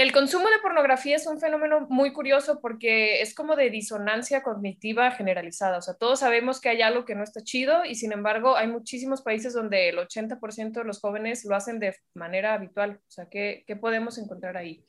[0.00, 5.10] El consumo de pornografía es un fenómeno muy curioso porque es como de disonancia cognitiva
[5.10, 5.76] generalizada.
[5.76, 8.66] O sea, todos sabemos que hay algo que no está chido y sin embargo hay
[8.66, 12.92] muchísimos países donde el 80% de los jóvenes lo hacen de manera habitual.
[12.92, 14.82] O sea, ¿qué, qué podemos encontrar ahí?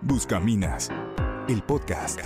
[0.00, 0.88] Buscaminas,
[1.46, 2.18] el podcast.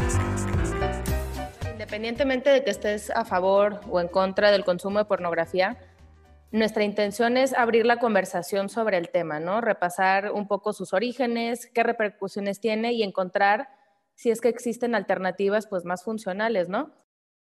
[1.73, 5.77] Independientemente de que estés a favor o en contra del consumo de pornografía,
[6.53, 9.61] nuestra intención es abrir la conversación sobre el tema, ¿no?
[9.61, 13.68] Repasar un poco sus orígenes, qué repercusiones tiene y encontrar
[14.14, 16.93] si es que existen alternativas pues más funcionales, ¿no?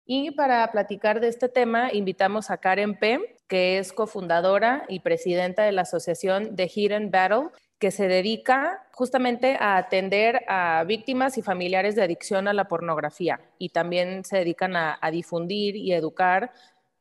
[0.04, 5.62] Y para platicar de este tema, invitamos a Karen P., que es cofundadora y presidenta
[5.62, 7.48] de la asociación The Hidden Battle,
[7.78, 13.40] que se dedica justamente a atender a víctimas y familiares de adicción a la pornografía
[13.58, 16.52] y también se dedican a, a difundir y educar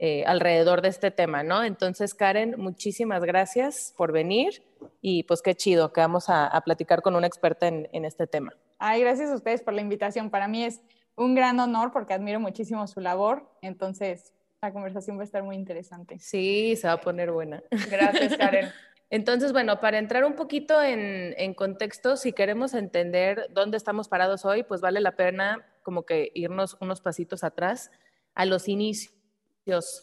[0.02, 1.62] eh, alrededor de este tema, ¿no?
[1.62, 4.64] Entonces, Karen, muchísimas gracias por venir
[5.02, 8.56] y pues qué chido que vamos a, platicar con una experta en, en, este tema.
[8.78, 10.30] Ay, gracias a ustedes por la invitación.
[10.30, 10.80] Para mí es
[11.18, 13.52] un gran honor porque admiro muchísimo su labor.
[13.62, 16.18] Entonces, la conversación va a estar muy interesante.
[16.20, 17.62] Sí, se va a poner buena.
[17.92, 18.70] Gracias, Karen.
[19.10, 24.46] Entonces, bueno, para entrar un poquito en, en, contexto, si queremos entender dónde estamos parados
[24.46, 27.92] hoy, pues vale la pena como que irnos unos pasitos atrás
[28.34, 29.19] a los inicios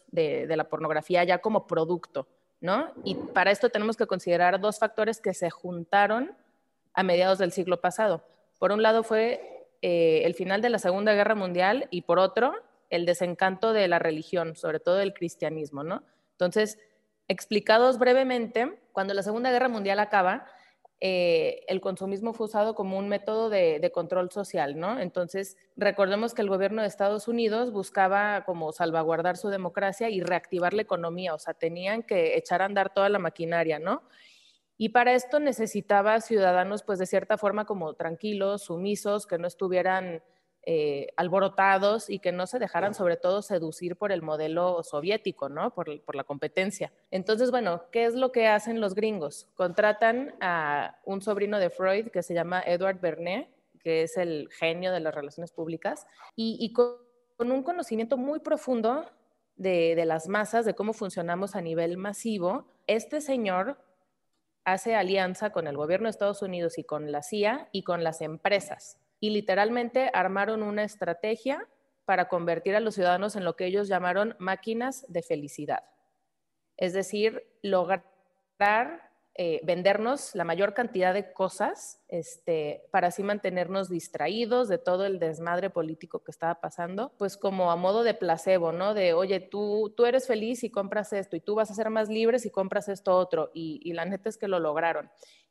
[0.09, 2.27] de, la pornografía ya como producto,
[2.61, 2.93] ¿no?
[3.05, 6.33] Y para esto tenemos que considerar dos factores que se juntaron
[6.95, 8.25] a mediados del siglo pasado.
[8.59, 12.55] Por un lado fue eh, el final de la Segunda Guerra Mundial y por otro
[12.91, 16.03] el desencanto de la religión, sobre todo del cristianismo, ¿no?
[16.33, 16.79] Entonces,
[17.29, 20.47] explicados brevemente, cuando la Segunda Guerra Mundial acaba,
[21.01, 24.99] eh, el consumismo fue usado como un método de, control social, ¿no?
[24.99, 30.73] Entonces, recordemos que el gobierno de Estados Unidos buscaba como salvaguardar su democracia y reactivar
[30.73, 34.03] la economía, o sea, tenían que echar a andar toda la maquinaria, ¿no?
[34.79, 40.23] Y para esto necesitaba ciudadanos, pues de cierta forma como tranquilos, sumisos, que no estuvieran
[40.69, 45.73] eh, alborotados y que no se dejaran sobre todo seducir por el modelo soviético, ¿no?
[45.73, 46.93] Por, la competencia.
[47.13, 49.47] Entonces, bueno, ¿qué es lo que hacen los gringos?
[49.55, 53.49] Contratan a un sobrino de Freud que se llama Edward Bernet,
[53.79, 56.05] que es el genio de las relaciones públicas,
[56.35, 56.97] y, con,
[57.39, 59.09] un conocimiento muy profundo
[59.55, 63.79] de, de las masas, de cómo funcionamos a nivel masivo, este señor
[64.65, 68.21] hace alianza con el gobierno de Estados Unidos y con la CIA y con las
[68.21, 71.67] empresas y literalmente armaron una estrategia
[72.05, 75.85] para convertir a los ciudadanos en lo que ellos llamaron máquinas de felicidad.
[76.77, 78.05] Es decir, lograr
[79.39, 85.19] eh, vendernos la mayor cantidad de cosas este, para así mantenernos distraídos de todo el
[85.19, 88.95] desmadre político que estaba pasando, pues como a modo de placebo, ¿no?
[88.95, 92.09] De, oye, tú, tú eres feliz y compras esto y tú vas a ser más
[92.09, 93.51] libre si compras esto otro.
[93.53, 95.11] Y, y la neta es que lo lograron.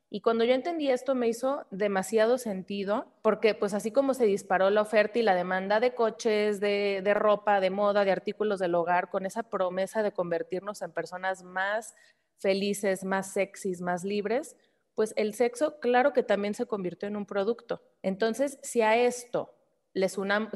[0.10, 4.70] Y cuando yo entendí esto me hizo demasiado sentido, porque pues así como se disparó
[4.70, 9.10] la oferta y la demanda de coches, de, ropa, de moda, de artículos del hogar,
[9.10, 11.96] con esa promesa de convertirnos en personas más
[12.38, 14.56] felices, más sexys, más libres,
[14.94, 17.82] pues el sexo claro que también se convirtió en un producto.
[18.02, 19.56] Entonces, si a esto
[19.94, 20.08] le,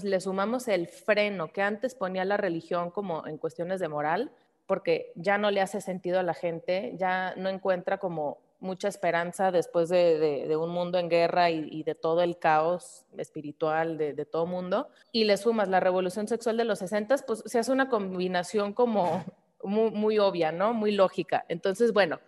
[0.03, 4.31] le sumamos el freno que antes ponía la religión como en cuestiones de moral,
[4.67, 9.51] porque ya no le hace sentido a la gente, ya no encuentra como mucha esperanza
[9.51, 14.45] después de, un mundo en guerra y, de todo el caos espiritual de, de todo
[14.45, 18.73] mundo, y le sumas la revolución sexual de los 60, pues se hace una combinación
[18.73, 19.23] como
[19.63, 20.73] muy, obvia, ¿no?
[20.73, 21.45] Muy lógica.
[21.47, 22.19] Entonces, bueno,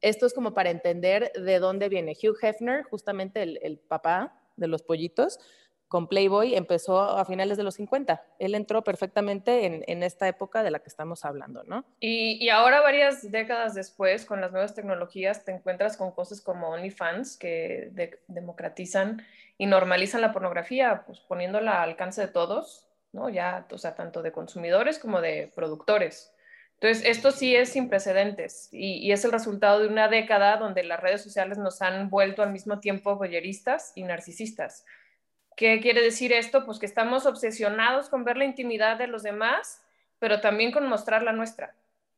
[0.00, 4.82] esto es como para entender de dónde viene Hugh Hefner, justamente el papá de los
[4.82, 5.38] pollitos,
[5.90, 8.22] con Playboy empezó a finales de los 50.
[8.38, 11.84] Él entró perfectamente en, esta época de la que estamos hablando, ¿no?
[11.98, 17.36] Y, ahora, varias décadas después, con las nuevas tecnologías, te encuentras con cosas como OnlyFans
[17.36, 17.90] que
[18.28, 19.26] democratizan
[19.58, 22.86] y normalizan la pornografía, pues poniéndola al alcance de todos.
[23.32, 26.32] Ya, o tanto de consumidores como de productores.
[26.74, 30.84] Entonces, esto sí es sin precedentes y, y, es el resultado de una década donde
[30.84, 34.84] las redes sociales nos han vuelto al mismo tiempo voyeristas y narcisistas.
[35.60, 36.64] ¿Qué quiere decir esto?
[36.64, 39.84] Pues que estamos obsesionados con ver la intimidad de los demás,
[40.18, 41.74] pero también con mostrar la nuestra.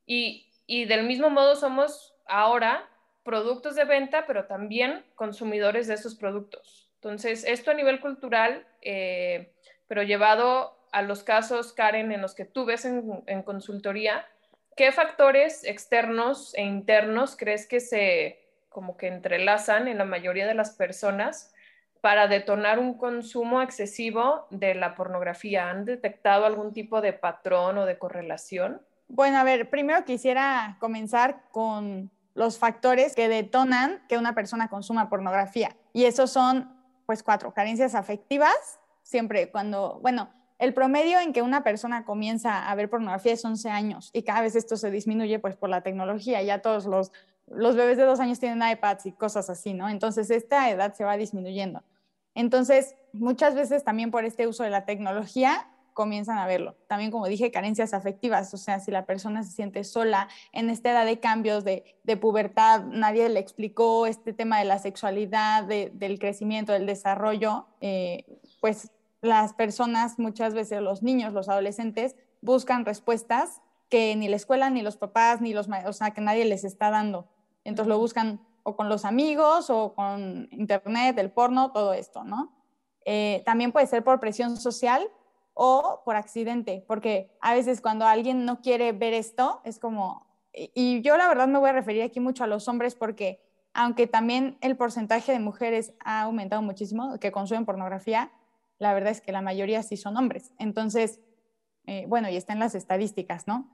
[0.06, 2.89] Y, del mismo modo somos ahora
[3.25, 6.89] productos de venta, pero también consumidores de esos productos.
[6.94, 9.53] Entonces, esto a nivel cultural, eh,
[9.89, 14.25] pero llevado a los casos, Karen, en los que tú ves en, en, consultoría,
[14.77, 20.55] ¿qué factores externos e internos crees que se como que entrelazan en la mayoría de
[20.55, 21.52] las personas
[22.03, 25.71] para detonar un consumo excesivo de la pornografía?
[25.71, 28.83] ¿Han detectado algún tipo de patrón o de correlación?
[29.09, 35.09] Bueno, a ver, primero quisiera comenzar con los factores que detonan que una persona consuma
[35.09, 35.77] pornografía.
[35.93, 36.75] Y esos son,
[37.07, 37.55] pues, cuatro.
[37.55, 40.29] Carencias afectivas, siempre cuando, bueno,
[40.59, 44.41] el promedio en que una persona comienza a ver pornografía es 11 años y cada
[44.43, 46.43] vez esto se disminuye pues por la tecnología.
[46.43, 47.13] Ya todos los,
[47.49, 49.89] los bebés de dos años tienen iPads y cosas así, ¿no?
[49.89, 51.83] Entonces esta edad se va disminuyendo.
[52.34, 56.75] Entonces, muchas veces también por este uso de la tecnología comienzan a verlo.
[56.87, 60.90] También, como dije, carencias afectivas, o sea, si la persona se siente sola en esta
[60.90, 61.84] edad de cambios de,
[62.20, 68.25] pubertad, nadie le explicó este tema de la sexualidad, del crecimiento, del desarrollo, eh,
[68.61, 68.90] pues
[69.20, 74.82] las personas, muchas veces los niños, los adolescentes, buscan respuestas que ni la escuela, ni
[74.82, 77.29] los papás, ni los, o sea, que nadie les está dando.
[77.64, 82.53] Entonces lo buscan o con los amigos o con internet, el porno, todo esto, ¿no?
[83.05, 85.09] Eh, también puede ser por presión social
[85.55, 91.03] o por accidente, porque a veces cuando alguien no quiere ver esto, es como, y
[91.03, 93.41] yo la verdad me voy a referir aquí mucho a los hombres porque
[93.75, 98.31] aunque también el porcentaje de mujeres ha aumentado muchísimo que consumen pornografía,
[98.79, 100.53] la verdad es que la mayoría sí son hombres.
[100.58, 101.20] Entonces,
[101.87, 103.70] eh, bueno, y está en las estadísticas, ¿no?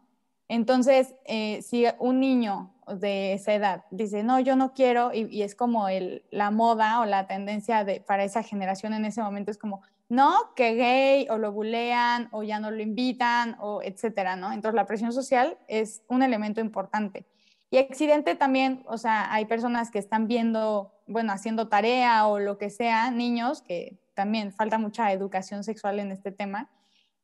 [0.48, 5.54] Entonces, eh, si un niño de esa edad dice, no, yo no quiero, y, es
[5.54, 5.88] como
[6.30, 10.34] la moda o la tendencia de, para esa generación en ese momento es como, no,
[10.56, 14.52] que gay, o lo bulean, o ya no lo invitan, o etcétera, ¿no?
[14.52, 17.26] Entonces, la presión social es un elemento importante.
[17.70, 22.56] Y accidente también, o sea, hay personas que están viendo, bueno, haciendo tarea o lo
[22.56, 26.70] que sea, niños, que también falta mucha educación sexual en este tema,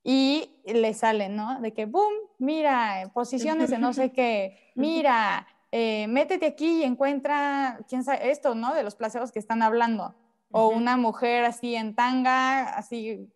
[0.05, 1.61] y le salen, ¿no?
[1.61, 7.81] De que, boom, mira, posiciones de no sé qué, mira, eh, métete aquí y encuentra,
[7.89, 8.75] quién sabe, esto, ¿no?
[8.75, 10.15] De los placebos que están hablando.
[10.53, 13.29] O una mujer así en tanga, así,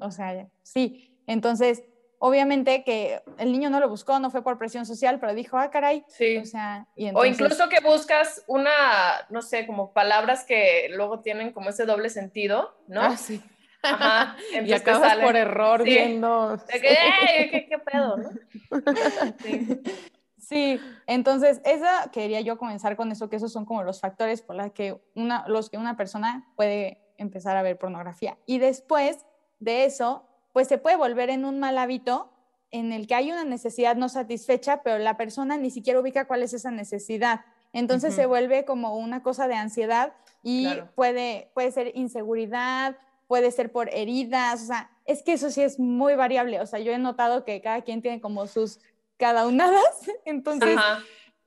[0.00, 1.14] o sea, sí.
[1.26, 1.82] Entonces,
[2.18, 5.70] obviamente que el niño no lo buscó, no fue por presión social, pero dijo, ah,
[5.70, 6.04] caray.
[6.06, 6.38] Sí.
[6.38, 8.70] O sea, y O incluso que buscas una,
[9.28, 13.02] no sé, como palabras que luego tienen como ese doble sentido, ¿no?
[13.02, 13.42] Ah, sí.
[13.82, 14.36] Ajá.
[14.64, 16.58] y acabas por error viendo.
[16.68, 18.30] ¿qué, ¿qué, pedo, no?
[19.42, 19.82] sí.
[20.38, 20.80] sí.
[21.06, 24.72] entonces, esa quería yo comenzar con eso, que esos son como los factores por los
[24.72, 28.38] que una, los que una persona puede empezar a ver pornografía.
[28.46, 29.26] Y después
[29.58, 32.32] de eso, pues se puede volver en un mal hábito
[32.70, 36.42] en el que hay una necesidad no satisfecha, pero la persona ni siquiera ubica cuál
[36.42, 37.42] es esa necesidad.
[37.72, 40.12] Entonces se vuelve como una cosa de ansiedad
[40.42, 42.96] y puede, puede ser inseguridad,
[43.32, 46.80] puede ser por heridas, o sea, es que eso sí es muy variable, o sea,
[46.80, 48.78] yo he notado que cada quien tiene como sus
[49.16, 50.78] cada unadas, entonces,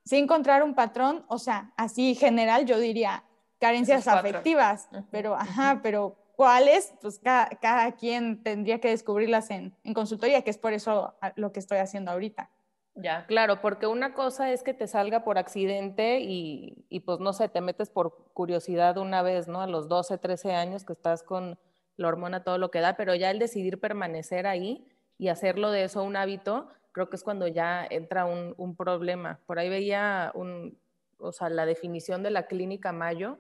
[0.04, 3.24] si encontrar un patrón, o sea, así general, yo diría
[3.60, 10.42] carencias afectivas, pero, ajá, pero cuáles, pues cada, quien tendría que descubrirlas en, en consultoría,
[10.42, 12.50] que es por eso lo que estoy haciendo ahorita.
[12.96, 17.32] Ya, claro, porque una cosa es que te salga por accidente y, y, pues no
[17.32, 19.62] sé, te metes por curiosidad una vez, ¿no?
[19.62, 21.60] A los 12, 13 años que estás con
[21.98, 24.88] la hormona todo lo que da, pero ya el decidir permanecer ahí
[25.18, 29.40] y hacerlo de eso un hábito, creo que es cuando ya entra un, problema.
[29.46, 30.78] Por ahí veía un,
[31.18, 33.40] o sea, la definición de la clínica Mayo,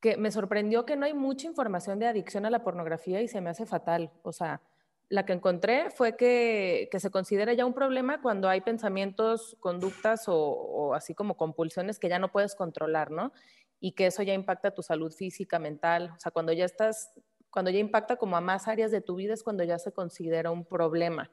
[0.00, 3.40] que me sorprendió que no hay mucha información de adicción a la pornografía y se
[3.40, 4.10] me hace fatal.
[4.22, 4.62] O sea,
[5.10, 10.36] la que encontré fue que, se considera ya un problema cuando hay pensamientos, conductas o,
[10.38, 13.32] o, así como compulsiones que ya no puedes controlar, ¿no?
[13.78, 16.12] Y que eso ya impacta tu salud física, mental.
[16.16, 17.12] O sea, cuando ya estás
[17.50, 20.50] cuando ya impacta como a más áreas de tu vida es cuando ya se considera
[20.50, 21.30] un problema.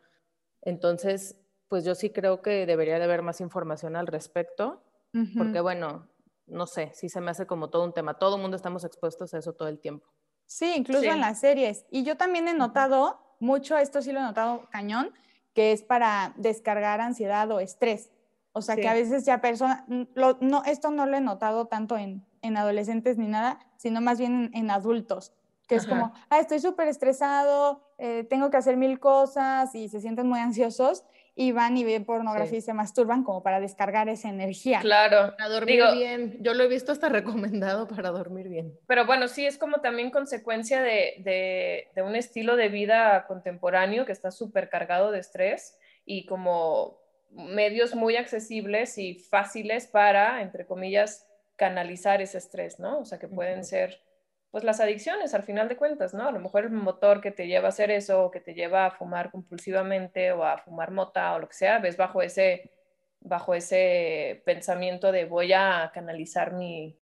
[0.62, 4.84] Entonces, pues yo sí creo que debería de haber más información al respecto,
[5.36, 6.08] porque bueno,
[6.46, 8.20] no sé, sí se me hace como todo un tema.
[8.20, 10.08] Todo el mundo estamos expuestos a eso todo el tiempo.
[10.46, 11.86] Sí, incluso en las series.
[11.90, 15.12] Y yo también he notado mucho, esto sí lo he notado cañón,
[15.54, 18.12] que es para descargar ansiedad o estrés.
[18.54, 22.26] O sea, que a veces ya personas, no, esto no lo he notado tanto en,
[22.42, 25.34] en adolescentes ni nada, sino más bien en adultos
[25.68, 30.00] que es como, ah, estoy súper estresado, eh, tengo que hacer mil cosas y se
[30.00, 31.04] sienten muy ansiosos
[31.36, 34.80] y van y ven pornografía y se masturban como para descargar esa energía.
[34.80, 35.36] Claro.
[35.38, 36.38] Para dormir bien.
[36.42, 38.74] Yo lo he visto hasta recomendado para dormir bien.
[38.88, 44.06] Pero bueno, sí, es como también consecuencia de, de, de un estilo de vida contemporáneo
[44.06, 46.98] que está súper cargado de estrés y como
[47.30, 53.00] medios muy accesibles y fáciles para, entre comillas, canalizar ese estrés, ¿no?
[53.00, 54.02] O sea, que pueden ser
[54.58, 56.28] pues las adicciones al final de cuentas, ¿no?
[56.28, 58.88] A lo mejor el motor que te lleva a hacer eso, o que te lleva
[58.88, 62.72] a fumar compulsivamente o a fumar mota o lo que sea, ves bajo ese,
[63.20, 67.00] bajo ese pensamiento de voy a canalizar mi,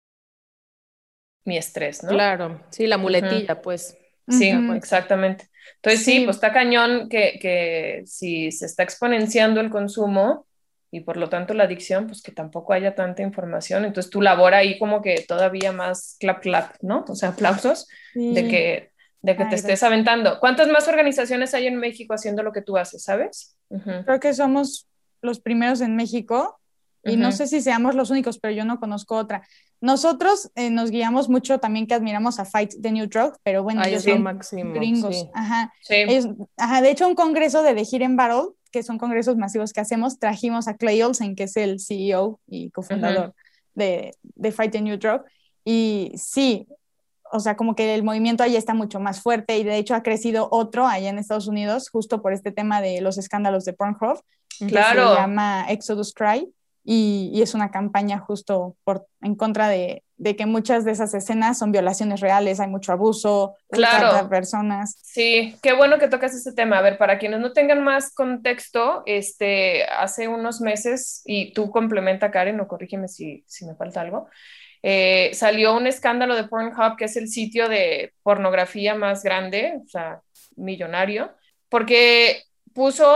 [1.45, 2.11] mi estrés, ¿no?
[2.11, 3.97] Claro, sí, la muletilla, pues.
[4.29, 5.49] Sí, exactamente.
[5.77, 6.25] Entonces sí.
[6.27, 10.47] pues está cañón que, que si se está exponenciando el consumo,
[10.91, 13.85] y por lo tanto la adicción, pues que tampoco haya tanta información.
[13.85, 17.05] Entonces tu labor ahí como que todavía más clap clap, ¿no?
[17.09, 18.91] O sea, aplausos de que,
[19.21, 20.41] de que te estés aventando.
[20.41, 23.57] ¿Cuántas más organizaciones hay en México haciendo lo que tú haces, sabes?
[24.05, 24.89] Creo que somos
[25.21, 26.59] los primeros en México
[27.05, 29.47] y no sé si seamos los únicos, pero yo no conozco otra.
[29.81, 33.83] Nosotros eh, nos guiamos mucho también que admiramos a Fight the New Drug, pero bueno,
[33.85, 34.25] ellos son
[34.73, 35.29] gringos.
[35.35, 35.73] Ajá.
[36.57, 36.83] ajá.
[36.83, 40.69] De hecho, un congreso de The Hidden Battle que son congresos masivos que hacemos, trajimos
[40.69, 43.35] a Clay Olsen, que es el CEO y cofundador
[43.75, 45.23] de, de Fight the New Drug.
[45.65, 46.67] Y sí,
[47.31, 50.03] o sea, como que el movimiento ahí está mucho más fuerte y de hecho ha
[50.03, 54.23] crecido otro allá en Estados Unidos, justo por este tema de los escándalos de Pornhub,
[54.69, 55.03] claro.
[55.03, 56.53] que se llama Exodus Cry
[56.91, 61.59] y, es una campaña justo por, en contra de, de, que muchas de esas escenas
[61.59, 64.15] son violaciones reales, hay mucho abuso, claro.
[64.15, 64.99] de personas.
[65.03, 66.79] Sí, qué bueno que tocas ese tema.
[66.79, 72.31] A ver, para quienes no tengan más contexto, este, hace unos meses, y tú complementa,
[72.31, 74.31] Karen, o corrígeme si, si me falta algo,
[74.83, 79.89] eh, salió un escándalo de Pornhub, que es el sitio de pornografía más grande, o
[79.91, 80.23] sea,
[80.57, 81.33] millonario,
[81.69, 82.45] porque
[82.75, 83.07] puso,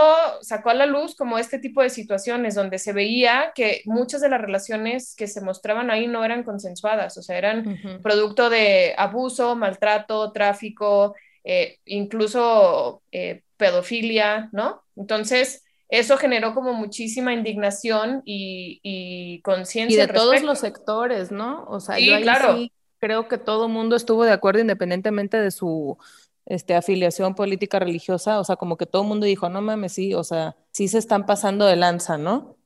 [0.41, 4.29] sacó a la luz como este tipo de situaciones donde se veía que muchas de
[4.29, 9.55] las relaciones que se mostraban ahí no eran consensuadas, o sea, eran producto de abuso,
[9.55, 14.83] maltrato, tráfico, eh, incluso eh, pedofilia, ¿no?
[14.95, 20.03] Entonces, eso generó como muchísima indignación y, conciencia.
[20.03, 21.65] Y de todos los sectores, ¿no?
[21.67, 22.57] O sea, yo claro.
[22.57, 22.71] sí
[23.03, 25.97] creo que todo mundo estuvo de acuerdo independientemente de su
[26.45, 30.13] este, afiliación política religiosa, o sea, como que todo el mundo dijo, no mames, sí,
[30.13, 32.57] o sea, sí se están pasando de lanza, ¿no?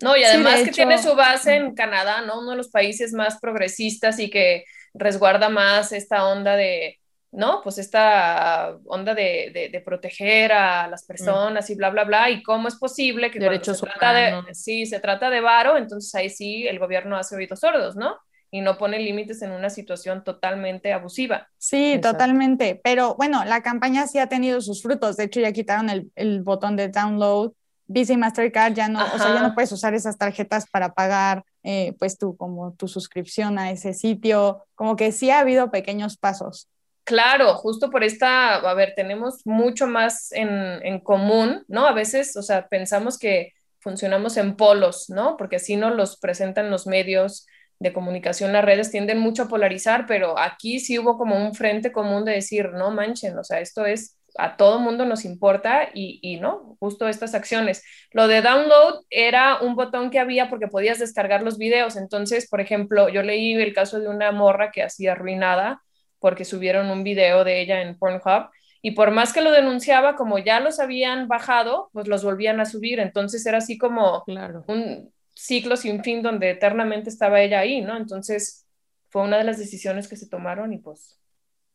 [0.00, 2.40] No, y además que tiene su base en Canadá, ¿no?
[2.40, 6.98] Uno de los países más progresistas y que resguarda más esta onda de,
[7.30, 7.62] ¿no?
[7.62, 11.06] Pues esta onda de, de, proteger a las mm.
[11.06, 14.86] personas y bla, bla, bla, y cómo es posible que Derechos se trata de, sí,
[14.86, 18.18] se trata de varo, entonces ahí sí el gobierno hace oídos sordos, ¿no?
[18.54, 21.48] Y no pone límites en una situación totalmente abusiva.
[21.56, 22.78] Sí, totalmente.
[22.84, 25.16] Pero bueno, la campaña sí ha tenido sus frutos.
[25.16, 27.52] De hecho, ya quitaron el, el botón de download.
[27.86, 31.44] Visa y Mastercard ya no, o sea, ya no puedes usar esas tarjetas para pagar,
[31.62, 34.64] eh, pues tú, como tu suscripción a ese sitio.
[34.74, 36.68] Como que sí ha habido pequeños pasos.
[37.04, 40.48] Claro, justo por esta, a ver, tenemos mucho más en,
[40.84, 41.86] en común, ¿no?
[41.86, 45.38] A veces, o sea, pensamos que funcionamos en polos, ¿no?
[45.38, 47.46] Porque así nos los presentan los medios
[47.82, 51.92] de comunicación, las redes tienden mucho a polarizar, pero aquí sí hubo como un frente
[51.92, 56.18] común de decir, no manchen, o sea, esto es, a todo mundo nos importa y,
[56.22, 57.84] y no, justo estas acciones.
[58.12, 62.60] Lo de download era un botón que había porque podías descargar los videos, entonces, por
[62.60, 65.82] ejemplo, yo leí el caso de una morra que hacía arruinada
[66.20, 68.48] porque subieron un video de ella en Pornhub
[68.80, 72.64] y por más que lo denunciaba, como ya los habían bajado, pues los volvían a
[72.64, 74.64] subir, entonces era así como claro.
[74.68, 75.12] un
[75.42, 77.96] ciclo sin fin donde eternamente estaba ella ahí, ¿no?
[77.96, 78.64] Entonces
[79.08, 81.18] fue una de las decisiones que se tomaron y pues,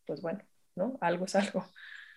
[0.05, 0.39] pues bueno,
[0.75, 0.97] ¿no?
[1.01, 1.65] Algo es algo.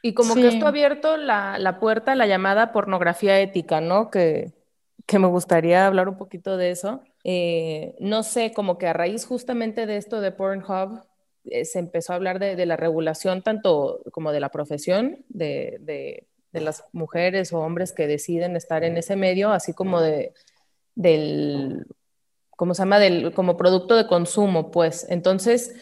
[0.00, 4.10] Y como que esto ha abierto la, la, puerta a la llamada pornografía ética, ¿no?
[4.10, 4.52] Que,
[5.06, 7.02] que me gustaría hablar un poquito de eso.
[7.24, 11.02] Eh, no sé, como que a raíz justamente de esto de Pornhub,
[11.44, 15.78] eh, se empezó a hablar de, de, la regulación tanto como de la profesión, de,
[15.80, 20.32] de, de, las mujeres o hombres que deciden estar en ese medio, así como de,
[20.94, 21.86] del,
[22.56, 22.98] ¿cómo se llama?
[22.98, 25.06] Del, como producto de consumo, pues.
[25.08, 25.74] Entonces,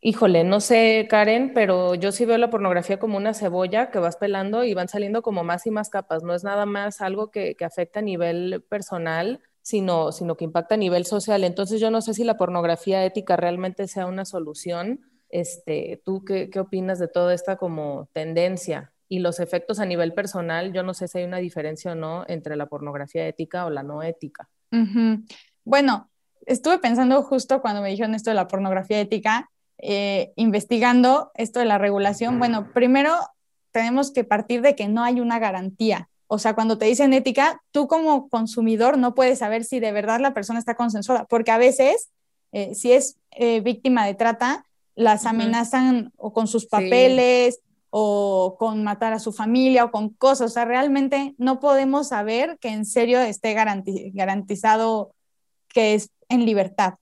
[0.00, 4.16] híjole, no sé, Karen, pero yo sí veo la pornografía como una cebolla que vas
[4.16, 6.22] pelando y van saliendo como más y más capas.
[6.22, 10.74] No es nada más algo que, que afecta a nivel personal, sino, sino que impacta
[10.74, 11.44] a nivel social.
[11.44, 15.00] Entonces, yo no sé si la pornografía ética realmente sea una solución.
[15.28, 18.93] Este, ¿Tú qué, qué opinas de toda esta como tendencia?
[19.08, 22.24] Y los efectos a nivel personal, yo no sé si hay una diferencia o no
[22.28, 24.48] entre la pornografía ética o la no ética.
[25.64, 26.10] Bueno,
[26.46, 31.66] estuve pensando justo cuando me dijeron esto de la pornografía ética, eh, investigando esto de
[31.66, 32.38] la regulación.
[32.38, 33.14] Bueno, primero
[33.72, 36.08] tenemos que partir de que no hay una garantía.
[36.26, 40.20] O sea, cuando te dicen ética, tú como consumidor no puedes saber si de verdad
[40.20, 42.10] la persona está consensuada, porque a veces,
[42.52, 47.60] eh, si es eh, víctima de trata, las amenazan o con sus papeles
[47.96, 50.50] o con matar a su familia o con cosas.
[50.50, 55.14] O sea, realmente no podemos saber que en serio esté garantizado
[55.68, 56.94] que es en libertad.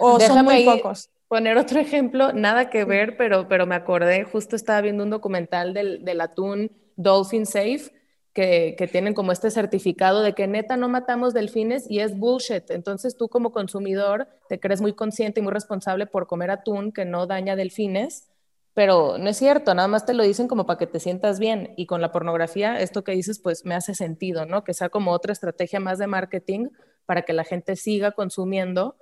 [0.00, 1.10] O son muy pocos.
[1.28, 5.74] Poner otro ejemplo, nada que ver, pero, pero me acordé, justo estaba viendo un documental
[5.74, 7.92] del, del atún Dolphin Safe,
[8.32, 12.68] que, que, tienen como este certificado de que neta no matamos delfines y es bullshit.
[12.72, 17.04] Entonces tú como consumidor te crees muy consciente y muy responsable por comer atún que
[17.04, 18.31] no daña delfines
[18.74, 21.74] pero no es cierto, nada más te lo dicen como para que te sientas bien.
[21.76, 24.64] Y con la pornografía, esto que dices, pues me hace sentido, ¿no?
[24.64, 26.68] Que sea como otra estrategia más de marketing
[27.04, 28.96] para que la gente siga consumiendo,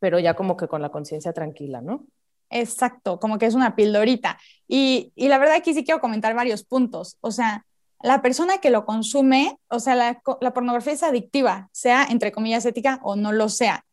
[0.00, 2.06] pero ya como que con la conciencia tranquila, ¿no?
[2.50, 4.38] Exacto, como que es una pildorita.
[4.66, 7.16] Y, y, la verdad aquí sí quiero comentar varios puntos.
[7.20, 7.64] O sea,
[8.02, 12.66] la persona que lo consume, o sea, la, la pornografía es adictiva, sea entre comillas
[12.66, 13.84] ética o no lo sea.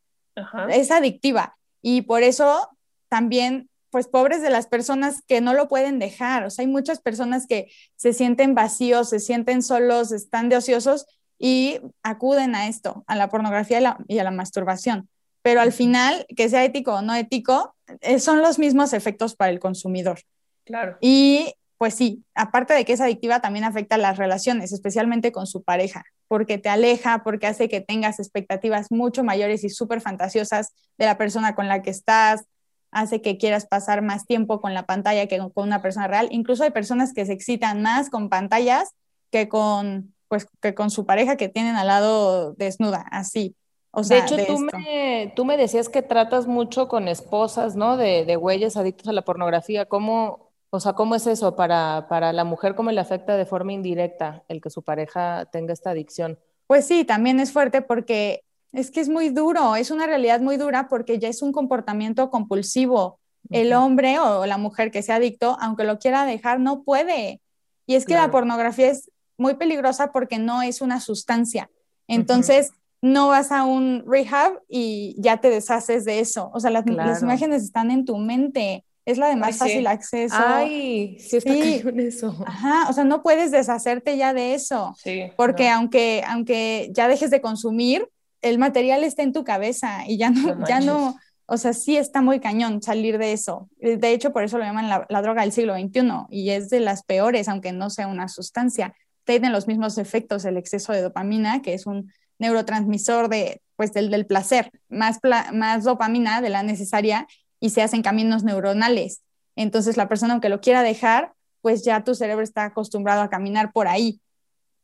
[0.68, 1.56] Es adictiva.
[1.80, 2.68] Y por eso
[3.08, 6.44] también pues pobres de las personas que no lo pueden dejar.
[6.44, 11.06] O sea, hay muchas personas que se sienten vacíos, se sienten solos, están de ociosos
[11.38, 15.10] y acuden a esto, a la pornografía y, a la masturbación.
[15.42, 19.50] Pero al final, que sea ético o no ético, eh, son los mismos efectos para
[19.50, 20.20] el consumidor.
[20.64, 20.96] Claro.
[21.02, 25.64] Y pues sí, aparte de que es adictiva, también afecta las relaciones, especialmente con su
[25.64, 31.04] pareja, porque te aleja, porque hace que tengas expectativas mucho mayores y súper fantasiosas de
[31.04, 32.44] la persona con la que estás,
[32.92, 36.28] hace que quieras pasar más tiempo con la pantalla que con una persona real.
[36.30, 38.94] Incluso hay personas que se excitan más con pantallas
[39.30, 43.56] que con, pues, que con su pareja que tienen al lado desnuda, así.
[43.90, 47.96] O sea, de hecho, tú, me, tú me decías que tratas mucho con esposas, ¿no?
[47.96, 49.86] De, de güeyes adictos a la pornografía.
[49.86, 52.74] ¿Cómo, o sea, cómo es eso para, para la mujer?
[52.74, 56.38] ¿Cómo le afecta de forma indirecta el que su pareja tenga esta adicción?
[56.66, 60.56] Pues sí, también es fuerte porque es que es muy duro, es una realidad muy
[60.56, 63.18] dura porque ya es un comportamiento compulsivo.
[63.50, 67.40] El hombre o la mujer que sea adicto, aunque lo quiera dejar, no puede.
[67.86, 71.68] Y es que la pornografía es muy peligrosa porque no es una sustancia.
[72.06, 76.50] Entonces, no vas a un rehab y ya te deshaces de eso.
[76.54, 78.84] O sea, las, imágenes están en tu mente.
[79.04, 80.36] Es la de más fácil acceso.
[80.38, 81.82] Ay, sí está sí.
[81.98, 82.36] eso.
[82.46, 84.94] Ajá, o sea, no puedes deshacerte ya de eso.
[85.02, 85.24] Sí.
[85.36, 88.08] Porque aunque, aunque ya dejes de consumir,
[88.42, 92.20] el material está en tu cabeza y ya no, ya no, o sea, sí está
[92.20, 93.68] muy cañón salir de eso.
[93.78, 97.04] De hecho, por eso lo llaman la, droga del siglo XXI y es de las
[97.04, 98.94] peores, aunque no sea una sustancia.
[99.24, 104.10] Tiene los mismos efectos el exceso de dopamina, que es un neurotransmisor de, pues, del,
[104.10, 105.20] del placer, más,
[105.52, 107.26] más dopamina de la necesaria
[107.60, 109.22] y se hacen caminos neuronales.
[109.54, 113.72] Entonces, la persona, aunque lo quiera dejar, pues ya tu cerebro está acostumbrado a caminar
[113.72, 114.20] por ahí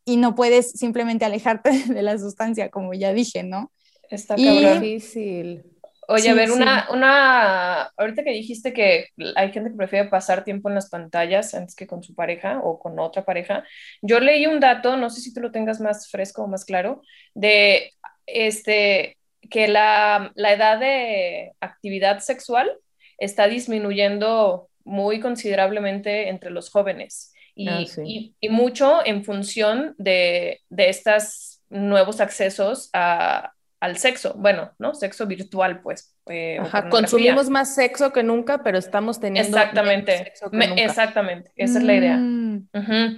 [0.09, 3.71] y no puedes simplemente alejarte de la sustancia, como ya dije, ¿no?
[4.11, 4.81] Está cabrón.
[4.81, 5.64] difícil.
[6.11, 10.71] Oye, a ver, una, una, ahorita que dijiste que hay gente que prefiere pasar tiempo
[10.71, 13.62] en las pantallas antes que con su pareja o con otra pareja,
[14.01, 17.03] yo leí un dato, no sé si tú lo tengas más fresco o más claro,
[17.35, 17.92] de
[18.25, 19.18] este,
[19.51, 22.71] que la, la edad de actividad sexual
[23.18, 27.35] está disminuyendo muy considerablemente entre los jóvenes.
[27.66, 34.73] Ah, y, y, mucho en función de, de estos nuevos accesos a, al sexo, bueno,
[34.79, 34.94] ¿no?
[34.94, 36.14] Sexo virtual, pues.
[36.27, 41.94] Eh, consumimos más sexo que nunca, pero estamos teniendo exactamente, sexo exactamente, esa es la
[41.94, 42.16] idea.
[42.16, 42.68] Mm.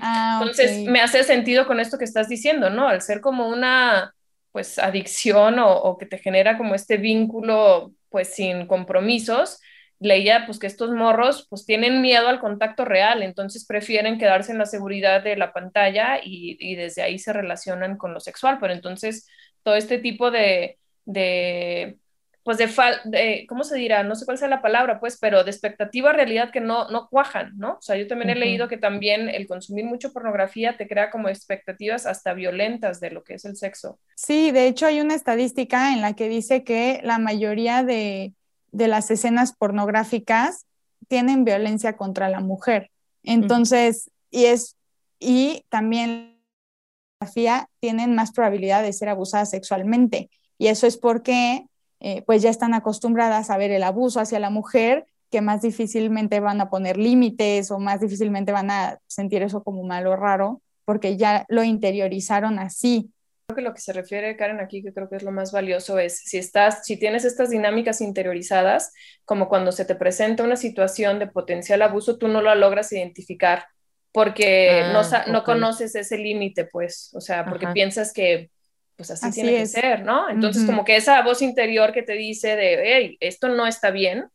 [0.01, 2.89] Ah, Entonces, me hace sentido con esto que estás diciendo, ¿no?
[2.89, 4.15] Al ser como una,
[4.53, 9.61] pues, adicción o, o que te genera como este vínculo, pues, sin compromisos,
[10.01, 14.59] leía pues que estos morros pues tienen miedo al contacto real, entonces prefieren quedarse en
[14.59, 18.73] la seguridad de la pantalla y, y desde ahí se relacionan con lo sexual, pero
[18.73, 19.29] entonces
[19.63, 21.99] todo este tipo de, de
[22.43, 22.69] pues de,
[23.05, 24.03] de, ¿cómo se dirá?
[24.03, 27.53] No sé cuál sea la palabra, pues, pero de expectativa realidad que no, no cuajan,
[27.59, 27.75] ¿no?
[27.75, 31.29] O sea, yo también he leído que también el consumir mucho pornografía te crea como
[31.29, 33.99] expectativas hasta violentas de lo que es el sexo.
[34.15, 38.33] Sí, de hecho hay una estadística en la que dice que la mayoría de,
[38.73, 40.67] de las escenas pornográficas
[41.09, 42.91] tienen violencia contra la mujer.
[43.23, 44.77] Entonces, y es,
[45.19, 46.41] y también
[47.81, 50.31] tienen más probabilidad de ser abusadas sexualmente.
[50.59, 51.67] Y eso es porque
[52.01, 56.41] eh, pues ya están acostumbradas a ver el abuso hacia la mujer, que más difícilmente
[56.41, 60.63] van a poner límites o más difícilmente van a sentir eso como malo o raro,
[60.85, 63.11] porque ya lo interiorizaron así
[63.55, 66.19] que lo que se refiere Karen aquí, que creo que es lo más valioso, es
[66.19, 68.93] si estás, si tienes estas dinámicas interiorizadas,
[69.25, 73.67] como cuando se te presenta una situación de potencial abuso, tú no lo logras identificar
[74.13, 78.51] porque no, ah, no conoces ese límite, pues, o sea, porque piensas que
[78.97, 80.29] pues así, tiene que ser, ¿no?
[80.29, 84.27] Entonces, como que esa voz interior que te dice de, hey, esto no está bien,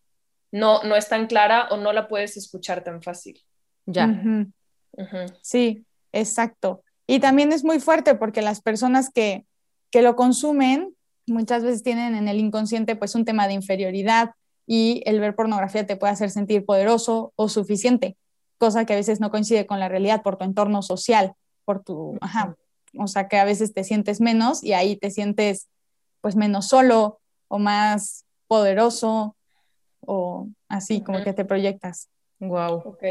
[0.52, 3.40] no, no es tan clara o no la puedes escuchar tan fácil.
[3.86, 4.10] Ya.
[5.42, 6.85] Sí, exacto.
[7.08, 9.46] Y también es muy fuerte porque las personas que,
[9.92, 10.96] que lo consumen
[11.28, 14.32] muchas veces tienen en el inconsciente pues un tema de inferioridad
[14.68, 18.18] y el ver pornografía te puede hacer sentir poderoso o suficiente,
[18.58, 21.34] cosa que a veces no coincide con la realidad por tu entorno social,
[21.66, 22.56] por tu, ajá,
[22.98, 25.68] o sea que a veces te sientes menos y ahí te sientes
[26.22, 29.36] pues menos solo o más poderoso
[30.02, 32.10] o así como que te proyectas.
[32.40, 32.82] Wow.
[32.86, 33.04] Ok.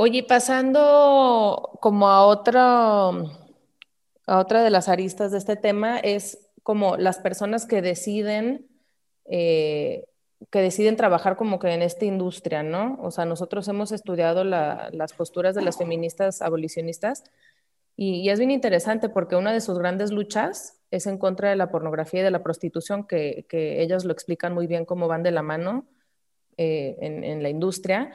[0.00, 6.96] Oye, pasando como a otra, a otra de las aristas de este tema, es como
[6.96, 8.68] las personas que deciden,
[9.24, 10.04] eh,
[10.52, 12.96] que deciden trabajar como que en esta industria, ¿no?
[13.02, 17.24] O sea, nosotros hemos estudiado la- las posturas de las feministas abolicionistas
[17.96, 21.72] y, es bien interesante porque una de sus grandes luchas es en contra de la
[21.72, 25.32] pornografía y de la prostitución, que, que ellas lo explican muy bien cómo van de
[25.32, 25.88] la mano
[26.56, 28.14] eh, en la industria.